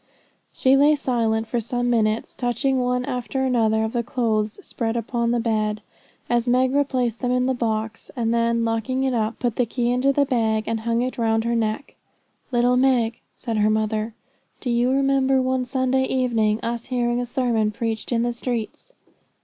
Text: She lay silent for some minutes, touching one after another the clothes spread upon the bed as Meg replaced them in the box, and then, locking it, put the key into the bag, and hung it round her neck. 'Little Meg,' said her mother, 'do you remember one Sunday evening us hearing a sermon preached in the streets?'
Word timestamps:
She 0.51 0.75
lay 0.75 0.95
silent 0.95 1.45
for 1.47 1.59
some 1.59 1.87
minutes, 1.91 2.33
touching 2.33 2.79
one 2.79 3.05
after 3.05 3.43
another 3.45 3.87
the 3.87 4.01
clothes 4.01 4.53
spread 4.65 4.97
upon 4.97 5.29
the 5.29 5.39
bed 5.39 5.83
as 6.27 6.47
Meg 6.47 6.73
replaced 6.73 7.19
them 7.19 7.29
in 7.29 7.45
the 7.45 7.53
box, 7.53 8.09
and 8.15 8.33
then, 8.33 8.65
locking 8.65 9.03
it, 9.03 9.13
put 9.37 9.57
the 9.57 9.65
key 9.67 9.91
into 9.91 10.11
the 10.11 10.25
bag, 10.25 10.63
and 10.65 10.79
hung 10.79 11.03
it 11.03 11.19
round 11.19 11.43
her 11.43 11.55
neck. 11.55 11.93
'Little 12.51 12.77
Meg,' 12.77 13.21
said 13.35 13.57
her 13.59 13.69
mother, 13.69 14.15
'do 14.59 14.71
you 14.71 14.89
remember 14.89 15.39
one 15.39 15.65
Sunday 15.65 16.05
evening 16.05 16.59
us 16.61 16.85
hearing 16.85 17.21
a 17.21 17.25
sermon 17.27 17.69
preached 17.69 18.11
in 18.11 18.23
the 18.23 18.33
streets?' 18.33 18.93